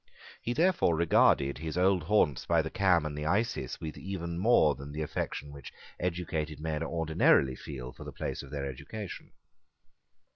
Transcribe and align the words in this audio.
He 0.41 0.53
therefore 0.53 0.95
regarded 0.95 1.59
his 1.59 1.77
old 1.77 2.01
haunts 2.05 2.47
by 2.47 2.63
the 2.63 2.71
Cam 2.71 3.05
and 3.05 3.15
the 3.15 3.27
Isis 3.27 3.79
with 3.79 3.99
even 3.99 4.39
more 4.39 4.73
than 4.73 4.91
the 4.91 5.03
affection 5.03 5.51
which 5.53 5.71
educated 5.99 6.59
men 6.59 6.81
ordinarily 6.81 7.55
feel 7.55 7.93
for 7.93 8.03
the 8.03 8.11
place 8.11 8.41
of 8.41 8.49
their 8.49 8.65
education. 8.65 9.31